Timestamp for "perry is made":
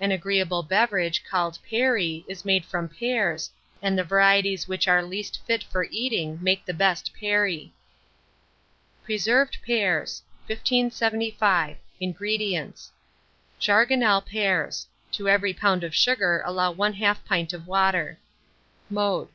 1.70-2.64